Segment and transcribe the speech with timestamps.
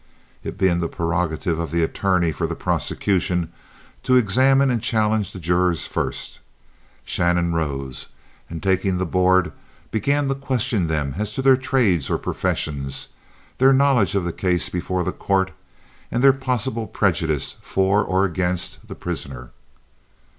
[0.43, 3.51] It being the prerogative of the attorney for the prosecution
[4.01, 6.39] to examine and challenge the jurors first,
[7.05, 8.07] Shannon arose,
[8.49, 9.51] and, taking the board,
[9.91, 13.09] began to question them as to their trades or professions,
[13.59, 15.51] their knowledge of the case before the court,
[16.09, 19.51] and their possible prejudice for or against the prisoner.